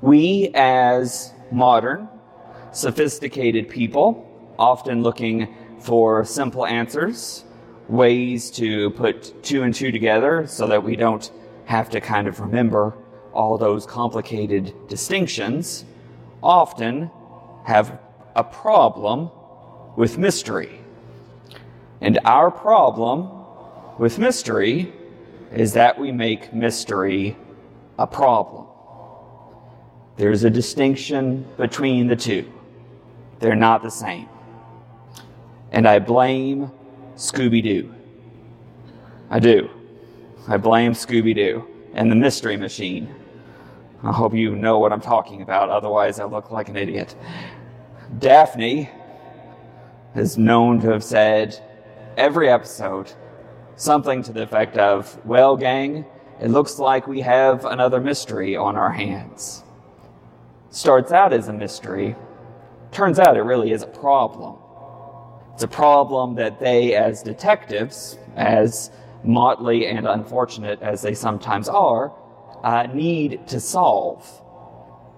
We, 0.00 0.50
as 0.54 1.32
modern, 1.50 2.08
sophisticated 2.70 3.68
people, 3.68 4.24
often 4.58 5.02
looking 5.02 5.54
for 5.80 6.24
simple 6.24 6.66
answers, 6.66 7.44
ways 7.88 8.50
to 8.52 8.90
put 8.90 9.42
two 9.42 9.64
and 9.64 9.74
two 9.74 9.90
together 9.90 10.46
so 10.46 10.66
that 10.68 10.82
we 10.82 10.94
don't 10.94 11.30
have 11.64 11.90
to 11.90 12.00
kind 12.00 12.28
of 12.28 12.38
remember 12.38 12.94
all 13.32 13.58
those 13.58 13.86
complicated 13.86 14.72
distinctions, 14.88 15.84
often 16.42 17.10
have 17.64 17.98
a 18.36 18.44
problem 18.44 19.30
with 19.96 20.16
mystery. 20.16 20.80
And 22.00 22.20
our 22.24 22.50
problem 22.50 23.28
with 23.98 24.18
mystery 24.18 24.92
is 25.52 25.72
that 25.72 25.98
we 25.98 26.12
make 26.12 26.54
mystery 26.54 27.36
a 27.98 28.06
problem. 28.06 28.67
There's 30.18 30.42
a 30.42 30.50
distinction 30.50 31.46
between 31.56 32.08
the 32.08 32.16
two. 32.16 32.52
They're 33.38 33.54
not 33.54 33.84
the 33.84 33.90
same. 33.90 34.28
And 35.70 35.86
I 35.86 36.00
blame 36.00 36.72
Scooby 37.14 37.62
Doo. 37.62 37.94
I 39.30 39.38
do. 39.38 39.70
I 40.48 40.56
blame 40.56 40.90
Scooby 40.92 41.36
Doo 41.36 41.64
and 41.94 42.10
the 42.10 42.16
Mystery 42.16 42.56
Machine. 42.56 43.14
I 44.02 44.10
hope 44.10 44.34
you 44.34 44.56
know 44.56 44.80
what 44.80 44.92
I'm 44.92 45.00
talking 45.00 45.40
about, 45.42 45.70
otherwise, 45.70 46.18
I 46.18 46.24
look 46.24 46.50
like 46.50 46.68
an 46.68 46.76
idiot. 46.76 47.14
Daphne 48.18 48.90
is 50.16 50.36
known 50.36 50.80
to 50.80 50.90
have 50.90 51.04
said 51.04 51.56
every 52.16 52.48
episode 52.48 53.12
something 53.76 54.24
to 54.24 54.32
the 54.32 54.42
effect 54.42 54.78
of, 54.78 55.16
Well, 55.24 55.56
gang, 55.56 56.04
it 56.40 56.48
looks 56.48 56.80
like 56.80 57.06
we 57.06 57.20
have 57.20 57.64
another 57.66 58.00
mystery 58.00 58.56
on 58.56 58.74
our 58.74 58.90
hands. 58.90 59.62
Starts 60.78 61.10
out 61.10 61.32
as 61.32 61.48
a 61.48 61.52
mystery, 61.52 62.14
turns 62.92 63.18
out 63.18 63.36
it 63.36 63.42
really 63.42 63.72
is 63.72 63.82
a 63.82 63.86
problem. 63.88 64.58
It's 65.52 65.64
a 65.64 65.66
problem 65.66 66.36
that 66.36 66.60
they, 66.60 66.94
as 66.94 67.20
detectives, 67.20 68.16
as 68.36 68.92
motley 69.24 69.88
and 69.88 70.06
unfortunate 70.06 70.80
as 70.80 71.02
they 71.02 71.14
sometimes 71.14 71.68
are, 71.68 72.12
uh, 72.62 72.86
need 72.94 73.44
to 73.48 73.58
solve. 73.58 74.24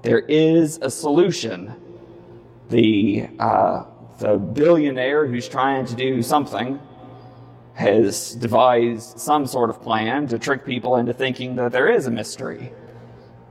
There 0.00 0.20
is 0.20 0.78
a 0.80 0.90
solution. 0.90 1.74
The, 2.70 3.28
uh, 3.38 3.84
the 4.18 4.38
billionaire 4.38 5.26
who's 5.26 5.46
trying 5.46 5.84
to 5.84 5.94
do 5.94 6.22
something 6.22 6.80
has 7.74 8.34
devised 8.36 9.20
some 9.20 9.46
sort 9.46 9.68
of 9.68 9.82
plan 9.82 10.26
to 10.28 10.38
trick 10.38 10.64
people 10.64 10.96
into 10.96 11.12
thinking 11.12 11.56
that 11.56 11.70
there 11.70 11.92
is 11.92 12.06
a 12.06 12.10
mystery. 12.10 12.72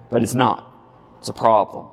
But 0.10 0.24
it's 0.24 0.34
not. 0.34 0.74
It's 1.20 1.30
a 1.30 1.34
problem. 1.34 1.90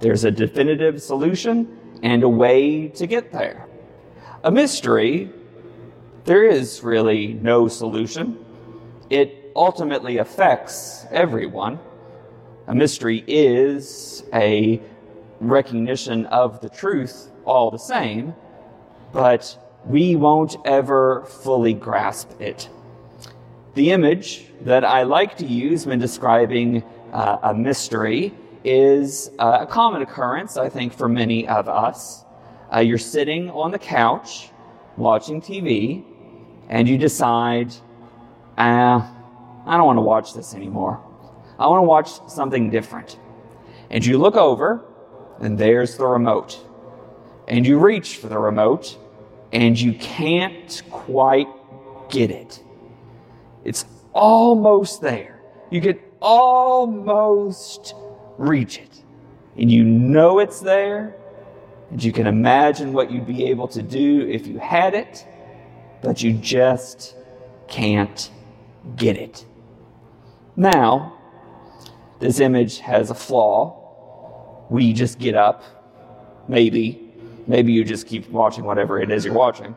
There's 0.00 0.24
a 0.24 0.30
definitive 0.30 1.00
solution 1.00 1.78
and 2.02 2.22
a 2.22 2.28
way 2.28 2.88
to 2.88 3.06
get 3.06 3.32
there. 3.32 3.66
A 4.44 4.50
mystery, 4.50 5.30
there 6.24 6.44
is 6.44 6.82
really 6.82 7.34
no 7.34 7.68
solution. 7.68 8.44
It 9.08 9.52
ultimately 9.56 10.18
affects 10.18 11.06
everyone. 11.10 11.78
A 12.66 12.74
mystery 12.74 13.24
is 13.26 14.24
a 14.34 14.80
recognition 15.40 16.26
of 16.26 16.60
the 16.60 16.68
truth 16.68 17.30
all 17.44 17.70
the 17.70 17.78
same, 17.78 18.34
but 19.12 19.56
we 19.86 20.16
won't 20.16 20.56
ever 20.64 21.24
fully 21.24 21.72
grasp 21.72 22.40
it. 22.40 22.68
The 23.74 23.92
image 23.92 24.46
that 24.62 24.84
I 24.84 25.04
like 25.04 25.36
to 25.38 25.46
use 25.46 25.86
when 25.86 25.98
describing 25.98 26.82
uh, 27.12 27.38
a 27.42 27.54
mystery 27.54 28.34
is 28.66 29.30
uh, 29.38 29.58
a 29.60 29.66
common 29.66 30.02
occurrence, 30.02 30.56
I 30.56 30.68
think, 30.68 30.92
for 30.92 31.08
many 31.08 31.46
of 31.46 31.68
us. 31.68 32.24
Uh, 32.74 32.80
you're 32.80 32.98
sitting 32.98 33.48
on 33.50 33.70
the 33.70 33.78
couch 33.78 34.50
watching 34.96 35.40
TV, 35.40 36.04
and 36.68 36.88
you 36.88 36.98
decide, 36.98 37.72
ah, 38.58 39.08
I 39.64 39.76
don't 39.76 39.86
want 39.86 39.98
to 39.98 40.02
watch 40.02 40.34
this 40.34 40.52
anymore. 40.52 41.00
I 41.60 41.68
want 41.68 41.78
to 41.78 41.86
watch 41.86 42.28
something 42.28 42.68
different. 42.68 43.18
And 43.90 44.04
you 44.04 44.18
look 44.18 44.34
over, 44.34 44.84
and 45.40 45.56
there's 45.56 45.96
the 45.96 46.06
remote. 46.06 46.58
And 47.46 47.64
you 47.64 47.78
reach 47.78 48.16
for 48.16 48.26
the 48.26 48.38
remote, 48.38 48.98
and 49.52 49.80
you 49.80 49.94
can't 49.94 50.82
quite 50.90 51.48
get 52.10 52.32
it. 52.32 52.62
It's 53.64 53.84
almost 54.12 55.00
there. 55.00 55.40
You 55.70 55.80
can 55.80 56.00
almost 56.20 57.94
reach 58.38 58.78
it. 58.78 59.02
And 59.56 59.70
you 59.70 59.84
know 59.84 60.38
it's 60.38 60.60
there, 60.60 61.16
and 61.90 62.02
you 62.02 62.12
can 62.12 62.26
imagine 62.26 62.92
what 62.92 63.10
you'd 63.10 63.26
be 63.26 63.46
able 63.46 63.68
to 63.68 63.82
do 63.82 64.26
if 64.28 64.46
you 64.46 64.58
had 64.58 64.94
it, 64.94 65.26
but 66.02 66.22
you 66.22 66.32
just 66.34 67.16
can't 67.68 68.30
get 68.96 69.16
it. 69.16 69.44
Now, 70.56 71.18
this 72.20 72.40
image 72.40 72.78
has 72.80 73.10
a 73.10 73.14
flaw. 73.14 74.66
We 74.70 74.92
just 74.92 75.18
get 75.18 75.34
up, 75.34 75.62
maybe, 76.48 77.06
Maybe 77.46 77.72
you 77.72 77.84
just 77.84 78.06
keep 78.06 78.28
watching 78.30 78.64
whatever 78.64 79.00
it 79.00 79.10
is 79.10 79.24
you're 79.24 79.34
watching. 79.34 79.76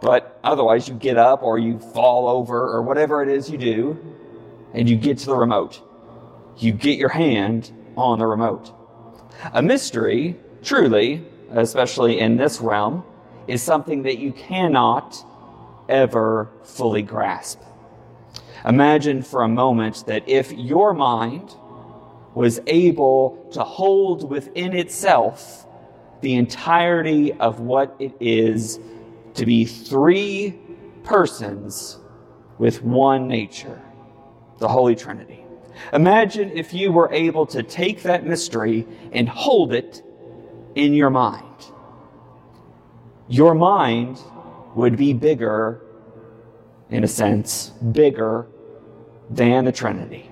But 0.00 0.38
otherwise, 0.44 0.88
you 0.88 0.94
get 0.94 1.16
up 1.16 1.42
or 1.42 1.58
you 1.58 1.78
fall 1.78 2.28
over 2.28 2.68
or 2.68 2.82
whatever 2.82 3.22
it 3.22 3.28
is 3.28 3.50
you 3.50 3.58
do, 3.58 3.98
and 4.72 4.88
you 4.88 4.96
get 4.96 5.18
to 5.18 5.26
the 5.26 5.36
remote. 5.36 5.82
You 6.56 6.72
get 6.72 6.98
your 6.98 7.08
hand 7.08 7.72
on 8.00 8.18
the 8.18 8.26
remote. 8.26 8.72
A 9.52 9.62
mystery, 9.62 10.36
truly, 10.62 11.24
especially 11.50 12.20
in 12.20 12.36
this 12.36 12.60
realm, 12.60 13.04
is 13.46 13.62
something 13.62 14.02
that 14.02 14.18
you 14.18 14.32
cannot 14.32 15.16
ever 15.88 16.48
fully 16.62 17.02
grasp. 17.02 17.60
Imagine 18.64 19.22
for 19.22 19.42
a 19.42 19.48
moment 19.48 20.04
that 20.06 20.28
if 20.28 20.52
your 20.52 20.92
mind 20.92 21.54
was 22.34 22.60
able 22.66 23.48
to 23.52 23.64
hold 23.64 24.28
within 24.30 24.74
itself 24.76 25.66
the 26.20 26.34
entirety 26.34 27.32
of 27.34 27.60
what 27.60 27.96
it 27.98 28.14
is 28.20 28.78
to 29.34 29.46
be 29.46 29.64
three 29.64 30.58
persons 31.02 31.98
with 32.58 32.82
one 32.82 33.26
nature, 33.26 33.80
the 34.58 34.68
Holy 34.68 34.94
Trinity. 34.94 35.39
Imagine 35.92 36.50
if 36.50 36.72
you 36.74 36.92
were 36.92 37.12
able 37.12 37.46
to 37.46 37.62
take 37.62 38.02
that 38.02 38.24
mystery 38.24 38.86
and 39.12 39.28
hold 39.28 39.72
it 39.72 40.02
in 40.74 40.94
your 40.94 41.10
mind. 41.10 41.46
Your 43.28 43.54
mind 43.54 44.20
would 44.74 44.96
be 44.96 45.12
bigger, 45.12 45.80
in 46.90 47.04
a 47.04 47.08
sense, 47.08 47.70
bigger 47.92 48.46
than 49.28 49.64
the 49.64 49.72
Trinity. 49.72 50.30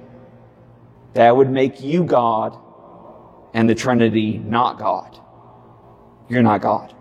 That 1.15 1.37
would 1.37 1.51
make 1.51 1.81
you 1.81 2.05
God 2.05 2.57
and 3.55 3.69
the 3.69 3.75
Trinity 3.75 4.39
not 4.39 4.79
God 4.79 5.19
you're 6.29 6.43
not 6.43 6.61
God. 6.61 6.95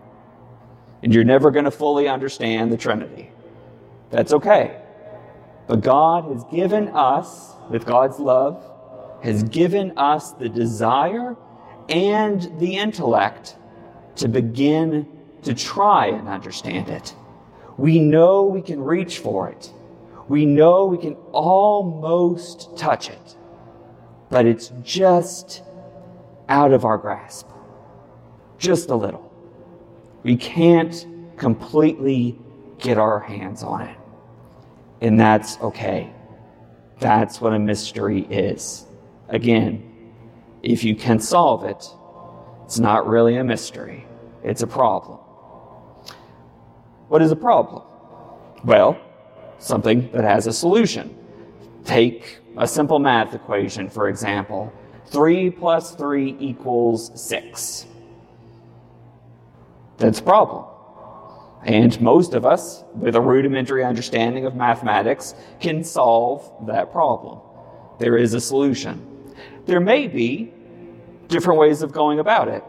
And 1.04 1.14
you're 1.14 1.24
never 1.24 1.52
going 1.52 1.66
to 1.66 1.72
fully 1.72 2.08
understand 2.08 2.72
the 2.72 2.78
Trinity. 2.78 3.32
That's 4.10 4.34
okay. 4.34 4.82
But 5.68 5.82
God 5.82 6.26
has 6.32 6.44
given 6.46 6.90
us, 6.90 7.54
with 7.70 7.86
God's 7.86 8.20
love, 8.20 8.64
has 9.22 9.44
given 9.44 9.98
us 9.98 10.32
the 10.32 10.50
desire 10.50 11.36
and 11.90 12.52
the 12.60 12.78
intellect 12.78 13.58
to 14.16 14.28
begin 14.28 15.08
to 15.44 15.54
try 15.54 16.08
and 16.08 16.28
understand 16.28 16.90
it. 16.90 17.16
We 17.78 18.00
know 18.00 18.44
we 18.44 18.62
can 18.62 18.82
reach 18.82 19.20
for 19.20 19.50
it. 19.50 19.72
We 20.28 20.46
know 20.46 20.86
we 20.86 20.98
can 20.98 21.14
almost 21.32 22.78
touch 22.78 23.10
it. 23.10 23.36
But 24.30 24.46
it's 24.46 24.72
just 24.84 25.64
out 26.50 26.72
of 26.74 26.86
our 26.86 26.98
grasp 26.98 27.48
just 28.58 28.90
a 28.90 28.96
little. 28.96 29.32
We 30.24 30.36
can't 30.36 31.06
completely 31.38 32.38
get 32.80 32.98
our 32.98 33.20
hands 33.20 33.64
on 33.64 33.82
it. 33.82 33.98
And 35.02 35.20
that's 35.20 35.60
okay. 35.60 36.12
That's 37.00 37.40
what 37.40 37.54
a 37.54 37.60
mystery 37.60 38.22
is. 38.22 38.86
Again, 39.30 40.12
if 40.64 40.84
you 40.84 40.96
can 40.96 41.20
solve 41.20 41.64
it, 41.64 41.88
it's 42.66 42.80
not 42.80 43.08
really 43.08 43.38
a 43.38 43.44
mystery, 43.44 44.06
it's 44.44 44.62
a 44.62 44.68
problem. 44.68 45.20
What 47.08 47.22
is 47.22 47.32
a 47.32 47.36
problem? 47.36 47.84
Well, 48.66 49.00
something 49.60 50.12
that 50.12 50.24
has 50.24 50.48
a 50.48 50.54
solution. 50.54 51.16
Take 51.86 52.40
a 52.58 52.68
simple 52.68 53.00
math 53.00 53.34
equation, 53.34 53.90
for 53.90 54.10
example 54.10 54.74
3 55.08 55.52
plus 55.52 55.96
3 55.96 56.36
equals 56.40 57.12
6. 57.16 57.86
That's 59.98 60.20
a 60.20 60.24
problem. 60.24 60.66
And 61.66 62.00
most 62.00 62.34
of 62.34 62.46
us, 62.46 62.84
with 62.94 63.16
a 63.16 63.22
rudimentary 63.22 63.84
understanding 63.84 64.46
of 64.46 64.56
mathematics, 64.56 65.36
can 65.60 65.84
solve 65.84 66.68
that 66.68 66.92
problem. 66.92 67.40
There 68.00 68.18
is 68.18 68.34
a 68.34 68.42
solution. 68.42 69.34
There 69.66 69.80
may 69.80 70.08
be 70.08 70.54
different 71.28 71.60
ways 71.60 71.82
of 71.82 71.92
going 71.92 72.20
about 72.20 72.48
it. 72.48 72.64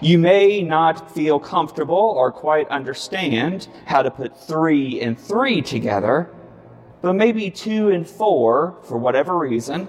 You 0.00 0.18
may 0.18 0.62
not 0.62 1.12
feel 1.12 1.40
comfortable 1.40 1.96
or 1.96 2.30
quite 2.30 2.68
understand 2.68 3.68
how 3.84 4.02
to 4.02 4.10
put 4.10 4.36
three 4.46 5.00
and 5.00 5.18
three 5.18 5.60
together, 5.60 6.30
but 7.02 7.14
maybe 7.14 7.50
two 7.50 7.88
and 7.88 8.08
four, 8.08 8.76
for 8.84 8.96
whatever 8.96 9.36
reason, 9.36 9.88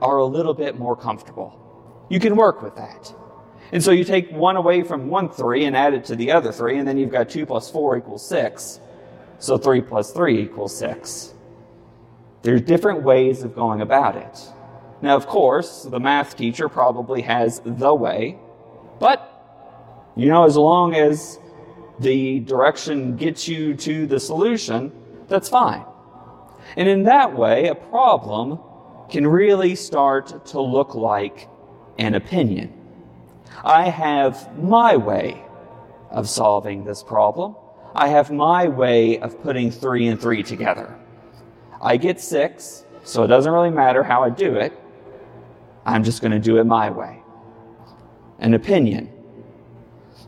are 0.00 0.18
a 0.18 0.24
little 0.24 0.54
bit 0.54 0.78
more 0.78 0.94
comfortable. 0.94 2.06
You 2.08 2.20
can 2.20 2.36
work 2.36 2.62
with 2.62 2.76
that. 2.76 3.12
And 3.72 3.82
so 3.82 3.90
you 3.90 4.04
take 4.04 4.30
one 4.30 4.56
away 4.56 4.82
from 4.82 5.08
one 5.08 5.28
three 5.28 5.64
and 5.64 5.76
add 5.76 5.94
it 5.94 6.04
to 6.06 6.16
the 6.16 6.32
other 6.32 6.52
three, 6.52 6.78
and 6.78 6.88
then 6.88 6.96
you've 6.96 7.12
got 7.12 7.28
two 7.28 7.44
plus 7.44 7.70
four 7.70 7.96
equals 7.96 8.26
six. 8.26 8.80
So 9.38 9.58
three 9.58 9.80
plus 9.80 10.10
three 10.12 10.40
equals 10.40 10.76
six. 10.76 11.34
There's 12.42 12.62
different 12.62 13.02
ways 13.02 13.42
of 13.42 13.54
going 13.54 13.82
about 13.82 14.16
it. 14.16 14.38
Now, 15.02 15.16
of 15.16 15.26
course, 15.26 15.82
the 15.84 16.00
math 16.00 16.36
teacher 16.36 16.68
probably 16.68 17.22
has 17.22 17.60
the 17.64 17.94
way, 17.94 18.38
but 18.98 19.34
you 20.16 20.28
know, 20.28 20.44
as 20.44 20.56
long 20.56 20.94
as 20.94 21.38
the 22.00 22.40
direction 22.40 23.16
gets 23.16 23.46
you 23.46 23.74
to 23.74 24.06
the 24.06 24.18
solution, 24.18 24.92
that's 25.28 25.48
fine. 25.48 25.84
And 26.76 26.88
in 26.88 27.04
that 27.04 27.36
way, 27.36 27.68
a 27.68 27.74
problem 27.74 28.58
can 29.10 29.26
really 29.26 29.74
start 29.74 30.46
to 30.46 30.60
look 30.60 30.94
like 30.94 31.48
an 31.98 32.14
opinion. 32.14 32.77
I 33.64 33.88
have 33.88 34.56
my 34.58 34.96
way 34.96 35.44
of 36.10 36.28
solving 36.28 36.84
this 36.84 37.02
problem. 37.02 37.56
I 37.94 38.08
have 38.08 38.30
my 38.30 38.68
way 38.68 39.18
of 39.18 39.42
putting 39.42 39.70
three 39.70 40.06
and 40.08 40.20
three 40.20 40.42
together. 40.42 40.96
I 41.80 41.96
get 41.96 42.20
six, 42.20 42.84
so 43.04 43.24
it 43.24 43.28
doesn't 43.28 43.52
really 43.52 43.70
matter 43.70 44.02
how 44.02 44.22
I 44.22 44.30
do 44.30 44.54
it. 44.56 44.72
I'm 45.84 46.04
just 46.04 46.20
going 46.20 46.32
to 46.32 46.38
do 46.38 46.58
it 46.58 46.64
my 46.64 46.90
way. 46.90 47.22
An 48.38 48.54
opinion 48.54 49.10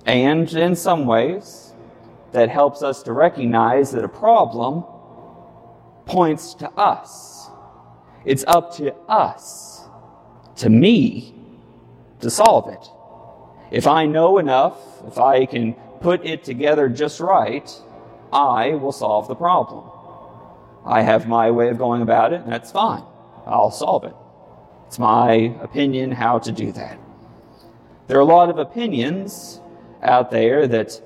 and 0.07 0.53
in 0.53 0.75
some 0.75 1.07
ways, 1.07 1.73
that 2.33 2.49
helps 2.49 2.83
us 2.83 3.03
to 3.03 3.13
recognize 3.13 3.91
that 3.93 4.05
a 4.05 4.09
problem 4.09 4.85
points 6.07 6.55
to 6.55 6.71
us. 6.73 7.49
It's 8.25 8.45
up 8.47 8.75
to 8.77 8.95
us, 9.09 9.89
to 10.57 10.71
me, 10.71 11.35
to 12.21 12.31
solve 12.31 12.69
it. 12.73 12.89
If 13.71 13.87
I 13.87 14.07
know 14.07 14.39
enough, 14.39 14.77
if 15.07 15.19
I 15.19 15.47
can 15.47 15.75
put 16.01 16.25
it 16.25 16.45
together 16.45 16.89
just 16.89 17.21
right, 17.21 17.71
I 18.33 18.71
will 18.71 18.93
solve 18.93 19.29
the 19.29 19.35
problem. 19.35 19.89
I 20.85 21.03
have 21.03 21.29
my 21.29 21.51
way 21.51 21.69
of 21.69 21.79
going 21.79 22.03
about 22.03 22.33
it, 22.33 22.41
and 22.41 22.53
that's 22.53 22.73
fine. 22.73 23.05
I'll 23.47 23.71
solve 23.71 24.05
it. 24.05 24.15
It's 24.87 24.99
my 24.99 25.55
opinion 25.63 26.11
how 26.11 26.39
to 26.41 26.51
do 26.51 26.73
that. 26.73 26.99
There 28.09 28.17
are 28.17 28.23
a 28.23 28.25
lot 28.25 28.51
of 28.51 28.59
opinions 28.59 29.61
out 30.03 30.31
there 30.31 30.67
that 30.67 31.01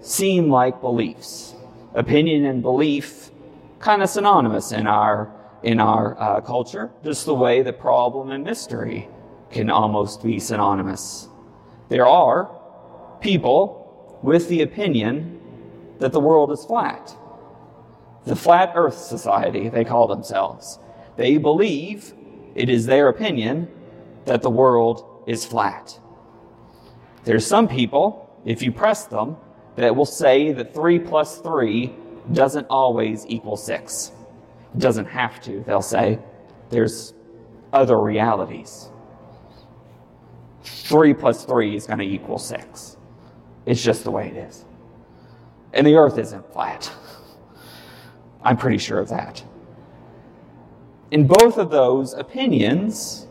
seem 0.00 0.50
like 0.50 0.80
beliefs. 0.80 1.54
Opinion 1.94 2.44
and 2.44 2.60
belief 2.60 3.30
kind 3.78 4.02
of 4.02 4.08
synonymous 4.08 4.72
in 4.72 4.86
our 4.86 5.32
in 5.62 5.80
our 5.80 6.20
uh, 6.20 6.40
culture, 6.42 6.90
just 7.02 7.24
the 7.24 7.34
way 7.34 7.62
that 7.62 7.78
problem 7.78 8.30
and 8.30 8.44
mystery 8.44 9.08
can 9.50 9.70
almost 9.70 10.22
be 10.22 10.38
synonymous. 10.38 11.28
There 11.88 12.06
are 12.06 12.50
people 13.20 14.18
with 14.22 14.48
the 14.48 14.62
opinion 14.62 15.40
that 15.98 16.12
the 16.12 16.20
world 16.20 16.50
is 16.50 16.64
flat. 16.64 17.14
The 18.24 18.36
Flat 18.36 18.72
Earth 18.74 18.96
Society, 18.96 19.68
they 19.68 19.84
call 19.84 20.06
themselves. 20.06 20.78
They 21.16 21.36
believe 21.36 22.14
it 22.54 22.68
is 22.68 22.86
their 22.86 23.08
opinion 23.08 23.68
that 24.24 24.42
the 24.42 24.50
world 24.50 25.22
is 25.26 25.44
flat. 25.44 25.98
There's 27.24 27.46
some 27.46 27.68
people, 27.68 28.30
if 28.44 28.62
you 28.62 28.72
press 28.72 29.04
them, 29.04 29.36
that 29.76 29.94
will 29.94 30.06
say 30.06 30.52
that 30.52 30.74
3 30.74 30.98
plus 31.00 31.38
3 31.38 31.94
doesn't 32.32 32.66
always 32.70 33.26
equal 33.28 33.56
6. 33.56 34.12
It 34.74 34.78
doesn't 34.78 35.06
have 35.06 35.40
to, 35.42 35.62
they'll 35.66 35.82
say. 35.82 36.18
There's 36.70 37.14
other 37.72 38.00
realities. 38.00 38.88
3 40.64 41.14
plus 41.14 41.44
3 41.44 41.76
is 41.76 41.86
going 41.86 41.98
to 41.98 42.04
equal 42.04 42.38
6. 42.38 42.96
It's 43.66 43.82
just 43.82 44.04
the 44.04 44.10
way 44.10 44.28
it 44.28 44.36
is. 44.36 44.64
And 45.72 45.86
the 45.86 45.94
earth 45.94 46.18
isn't 46.18 46.52
flat. 46.52 46.90
I'm 48.42 48.56
pretty 48.56 48.78
sure 48.78 48.98
of 48.98 49.08
that. 49.08 49.42
In 51.10 51.26
both 51.26 51.58
of 51.58 51.70
those 51.70 52.12
opinions 52.14 53.26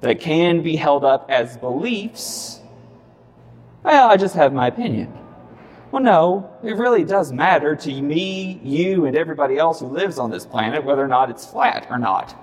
that 0.00 0.20
can 0.20 0.62
be 0.62 0.76
held 0.76 1.04
up 1.04 1.30
as 1.30 1.56
beliefs, 1.56 2.60
well, 3.82 4.08
I 4.08 4.16
just 4.16 4.34
have 4.34 4.52
my 4.52 4.66
opinion. 4.66 5.16
Well, 5.92 6.02
no, 6.02 6.50
it 6.64 6.76
really 6.76 7.04
does 7.04 7.32
matter 7.32 7.76
to 7.76 8.02
me, 8.02 8.60
you, 8.62 9.06
and 9.06 9.16
everybody 9.16 9.56
else 9.56 9.80
who 9.80 9.86
lives 9.86 10.18
on 10.18 10.30
this 10.30 10.44
planet 10.44 10.84
whether 10.84 11.02
or 11.02 11.08
not 11.08 11.30
it's 11.30 11.46
flat 11.46 11.86
or 11.88 11.98
not. 11.98 12.34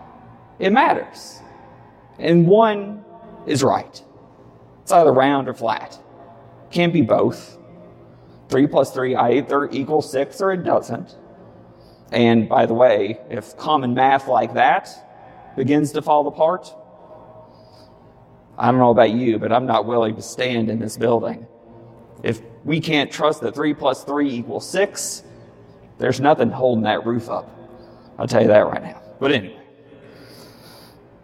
It 0.59 0.71
matters. 0.71 1.41
And 2.17 2.47
one 2.47 3.03
is 3.45 3.63
right. 3.63 4.01
It's 4.83 4.91
either 4.91 5.11
round 5.11 5.47
or 5.47 5.53
flat. 5.53 5.97
Can't 6.69 6.93
be 6.93 7.01
both. 7.01 7.57
3 8.49 8.67
plus 8.67 8.91
3 8.93 9.15
either 9.15 9.69
equals 9.71 10.11
6 10.11 10.41
or 10.41 10.51
it 10.51 10.63
doesn't. 10.63 11.17
And 12.11 12.47
by 12.47 12.65
the 12.65 12.73
way, 12.73 13.19
if 13.29 13.57
common 13.57 13.95
math 13.95 14.27
like 14.27 14.53
that 14.53 14.89
begins 15.55 15.91
to 15.93 16.01
fall 16.01 16.27
apart, 16.27 16.73
I 18.57 18.69
don't 18.69 18.79
know 18.79 18.91
about 18.91 19.11
you, 19.11 19.39
but 19.39 19.51
I'm 19.51 19.65
not 19.65 19.85
willing 19.85 20.15
to 20.15 20.21
stand 20.21 20.69
in 20.69 20.79
this 20.79 20.97
building. 20.97 21.47
If 22.21 22.41
we 22.63 22.79
can't 22.79 23.11
trust 23.11 23.41
that 23.41 23.55
3 23.55 23.73
plus 23.73 24.03
3 24.03 24.29
equals 24.29 24.69
6, 24.69 25.23
there's 25.97 26.19
nothing 26.19 26.49
holding 26.49 26.83
that 26.83 27.05
roof 27.05 27.29
up. 27.29 27.49
I'll 28.19 28.27
tell 28.27 28.41
you 28.41 28.47
that 28.49 28.67
right 28.67 28.83
now. 28.83 29.01
But 29.19 29.31
anyway, 29.31 29.59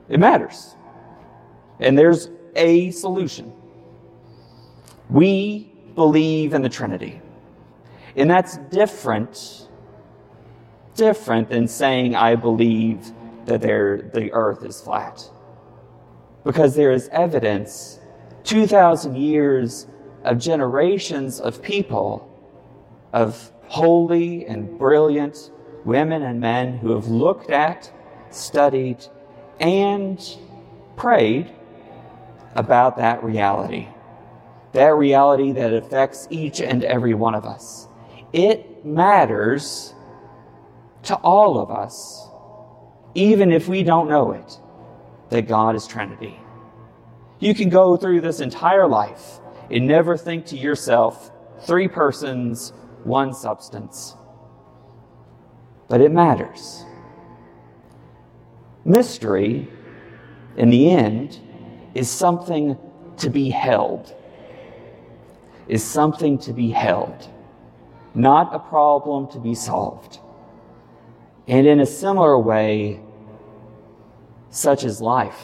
it 0.08 0.20
matters. 0.20 0.76
And 1.80 1.98
there's 1.98 2.30
a 2.56 2.92
solution. 2.92 3.54
We 5.10 5.72
believe 5.96 6.54
in 6.54 6.62
the 6.62 6.70
Trinity. 6.70 7.22
And 8.16 8.30
that's 8.30 8.58
different, 8.70 9.68
different 10.96 11.50
than 11.50 11.68
saying, 11.68 12.16
I 12.16 12.36
believe 12.36 13.12
that 13.46 13.62
the 13.62 14.30
earth 14.34 14.64
is 14.64 14.82
flat 14.82 15.24
because 16.44 16.76
there 16.76 16.92
is 16.92 17.10
evidence 17.12 18.00
2,000 18.44 19.16
years 19.16 19.88
of 20.24 20.38
generations 20.38 21.40
of 21.40 21.62
people, 21.62 22.28
of 23.14 23.52
holy 23.68 24.46
and 24.46 24.78
brilliant 24.78 25.52
women 25.86 26.24
and 26.24 26.40
men 26.40 26.78
who 26.78 26.92
have 26.94 27.08
looked 27.08 27.50
at, 27.50 27.92
studied, 28.32 29.06
and 29.60 30.38
prayed 30.96 31.52
about 32.56 32.98
that 32.98 33.24
reality. 33.24 33.88
That 34.74 34.96
reality 34.96 35.52
that 35.54 35.74
affects 35.74 36.28
each 36.30 36.62
and 36.62 36.84
every 36.84 37.14
one 37.14 37.36
of 37.36 37.46
us. 37.46 37.88
It 38.34 38.86
matters 38.86 39.94
to 41.04 41.16
all 41.16 41.60
of 41.60 41.72
us, 41.72 42.28
even 43.16 43.52
if 43.52 43.68
we 43.68 43.84
don't 43.84 44.10
know 44.10 44.32
it 44.32 44.60
that 45.30 45.48
God 45.48 45.76
is 45.76 45.88
Trinity. 45.88 46.40
You 47.40 47.54
can 47.54 47.70
go 47.70 47.96
through 47.96 48.22
this 48.22 48.40
entire 48.42 48.88
life 48.88 49.40
and 49.72 49.88
never 49.88 50.18
think 50.18 50.46
to 50.48 50.58
yourself, 50.58 51.32
three 51.62 51.88
persons, 51.88 52.74
one 53.04 53.34
substance. 53.34 54.16
But 55.88 56.02
it 56.02 56.12
matters. 56.12 56.84
Mystery, 58.86 59.68
in 60.58 60.70
the 60.70 60.90
end, 60.90 61.40
is 61.94 62.10
something 62.10 62.78
to 63.18 63.30
be 63.30 63.50
held. 63.50 64.16
Is 65.68 65.84
something 65.84 66.40
to 66.40 66.54
be 66.54 66.72
held, 66.72 67.30
not 68.16 68.56
a 68.56 68.60
problem 68.60 69.28
to 69.32 69.40
be 69.40 69.54
solved. 69.54 70.20
And 71.48 71.68
in 71.68 71.80
a 71.80 71.86
similar 71.86 72.40
way, 72.40 73.02
such 74.50 74.84
as 74.84 75.00
life, 75.00 75.40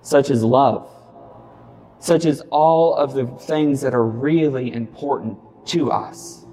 such 0.00 0.30
as 0.30 0.42
love, 0.42 0.90
such 2.00 2.24
as 2.24 2.42
all 2.50 2.96
of 2.96 3.14
the 3.14 3.26
things 3.26 3.80
that 3.82 3.94
are 3.94 4.04
really 4.04 4.72
important 4.72 5.38
to 5.66 5.92
us. 5.92 6.44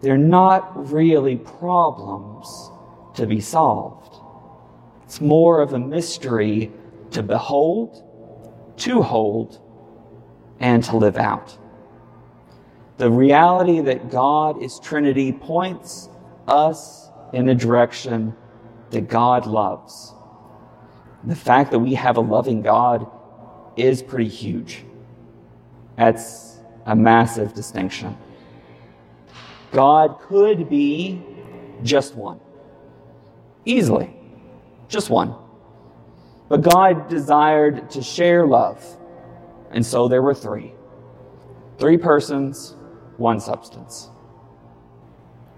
They're 0.00 0.18
not 0.18 0.90
really 0.90 1.36
problems 1.36 2.70
to 3.14 3.26
be 3.26 3.40
solved. 3.40 4.16
It's 5.04 5.20
more 5.20 5.62
of 5.62 5.72
a 5.72 5.78
mystery 5.78 6.72
to 7.12 7.22
behold, 7.22 8.02
to 8.78 9.02
hold, 9.02 9.60
and 10.60 10.82
to 10.84 10.96
live 10.96 11.16
out. 11.16 11.56
The 12.98 13.10
reality 13.10 13.80
that 13.80 14.10
God 14.10 14.62
is 14.62 14.78
Trinity 14.80 15.32
points 15.32 16.08
us 16.48 17.10
in 17.32 17.46
the 17.46 17.54
direction 17.54 18.34
that 18.90 19.08
God 19.08 19.46
loves 19.46 20.14
the 21.26 21.36
fact 21.36 21.72
that 21.72 21.80
we 21.80 21.94
have 21.94 22.16
a 22.16 22.20
loving 22.20 22.62
God 22.62 23.10
is 23.76 24.02
pretty 24.02 24.28
huge. 24.28 24.84
That's 25.96 26.58
a 26.86 26.94
massive 26.94 27.52
distinction. 27.52 28.16
God 29.72 30.20
could 30.20 30.70
be 30.70 31.20
just 31.82 32.14
one. 32.14 32.40
Easily. 33.64 34.16
Just 34.88 35.10
one. 35.10 35.34
But 36.48 36.62
God 36.62 37.08
desired 37.08 37.90
to 37.90 38.02
share 38.02 38.46
love. 38.46 38.84
And 39.70 39.84
so 39.84 40.08
there 40.08 40.22
were 40.22 40.34
three. 40.34 40.72
Three 41.78 41.98
persons, 41.98 42.76
one 43.16 43.40
substance. 43.40 44.08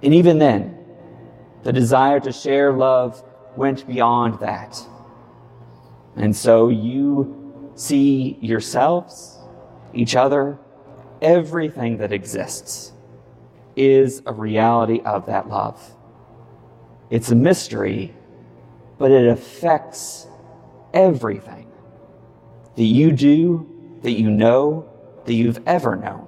And 0.02 0.14
even 0.14 0.38
then, 0.38 0.78
the 1.62 1.72
desire 1.72 2.20
to 2.20 2.32
share 2.32 2.72
love 2.72 3.22
went 3.56 3.86
beyond 3.86 4.40
that. 4.40 4.80
And 6.16 6.34
so 6.34 6.68
you 6.68 7.72
see 7.74 8.38
yourselves, 8.40 9.38
each 9.92 10.16
other, 10.16 10.58
everything 11.20 11.98
that 11.98 12.12
exists 12.12 12.92
is 13.76 14.22
a 14.26 14.32
reality 14.32 15.00
of 15.04 15.26
that 15.26 15.48
love. 15.48 15.94
It's 17.10 17.30
a 17.30 17.34
mystery, 17.34 18.14
but 18.98 19.10
it 19.10 19.28
affects 19.28 20.26
everything 20.92 21.70
that 22.76 22.84
you 22.84 23.12
do, 23.12 23.98
that 24.02 24.12
you 24.12 24.30
know, 24.30 24.88
that 25.24 25.34
you've 25.34 25.60
ever 25.66 25.96
known. 25.96 26.26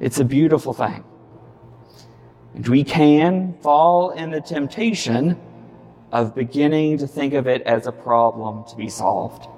It's 0.00 0.18
a 0.20 0.24
beautiful 0.24 0.72
thing. 0.72 1.04
And 2.54 2.66
we 2.68 2.84
can 2.84 3.54
fall 3.62 4.10
in 4.10 4.30
the 4.30 4.40
temptation 4.40 5.40
of 6.12 6.34
beginning 6.34 6.98
to 6.98 7.06
think 7.06 7.34
of 7.34 7.46
it 7.46 7.62
as 7.62 7.86
a 7.86 7.92
problem 7.92 8.64
to 8.68 8.76
be 8.76 8.88
solved. 8.88 9.48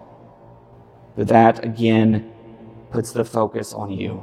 But 1.16 1.28
that, 1.28 1.64
again, 1.64 2.32
puts 2.90 3.12
the 3.12 3.24
focus 3.24 3.74
on 3.74 3.90
you. 3.90 4.22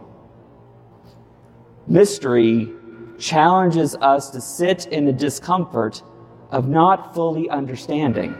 Mystery 1.85 2.71
challenges 3.19 3.95
us 3.95 4.31
to 4.31 4.41
sit 4.41 4.87
in 4.87 5.05
the 5.05 5.13
discomfort 5.13 6.01
of 6.49 6.67
not 6.67 7.13
fully 7.13 7.49
understanding, 7.49 8.35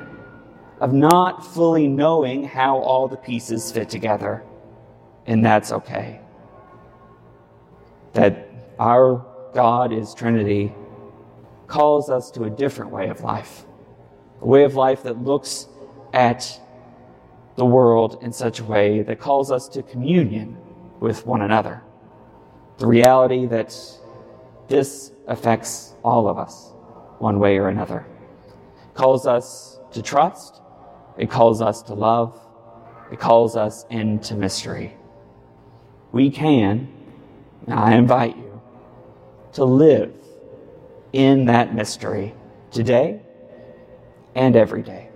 of 0.84 0.92
not 0.92 1.46
fully 1.46 1.88
knowing 1.88 2.44
how 2.44 2.78
all 2.78 3.08
the 3.08 3.16
pieces 3.16 3.72
fit 3.72 3.90
together. 3.90 4.44
And 5.26 5.44
that's 5.44 5.72
okay. 5.72 6.20
That 8.12 8.50
our 8.78 9.26
God 9.54 9.94
is 9.94 10.14
Trinity 10.14 10.76
calls 11.68 12.10
us 12.10 12.30
to 12.32 12.44
a 12.44 12.50
different 12.50 12.92
way 12.92 13.08
of 13.08 13.22
life, 13.22 13.64
a 14.42 14.46
way 14.46 14.66
of 14.66 14.76
life 14.76 15.04
that 15.04 15.24
looks 15.24 15.70
at 16.12 16.60
the 17.56 17.66
world 17.66 18.20
in 18.22 18.34
such 18.34 18.60
a 18.60 18.66
way 18.66 19.04
that 19.04 19.20
calls 19.20 19.52
us 19.52 19.70
to 19.70 19.84
communion 19.84 20.58
with 21.00 21.26
one 21.26 21.44
another. 21.44 21.82
The 22.80 22.88
reality 22.88 23.46
that 23.46 23.74
this 24.68 25.14
affects 25.28 25.94
all 26.04 26.28
of 26.28 26.38
us, 26.38 26.74
one 27.20 27.40
way 27.40 27.58
or 27.58 27.70
another. 27.70 28.06
Calls 28.94 29.26
us 29.26 29.80
to 29.94 30.02
trust, 30.02 30.60
it 31.18 31.30
calls 31.30 31.62
us 31.62 31.82
to 31.84 31.94
love, 31.94 32.40
it 33.12 33.20
calls 33.20 33.56
us 33.56 33.86
into 33.90 34.36
mystery. 34.36 34.96
We 36.12 36.30
can, 36.30 36.88
and 37.68 37.80
I 37.80 37.96
invite 37.96 38.38
you, 38.38 38.62
to 39.54 39.66
live 39.66 40.14
in 41.12 41.46
that 41.46 41.76
mystery 41.76 42.34
today 42.72 43.22
and 44.36 44.56
every 44.56 44.82
day. 44.82 45.10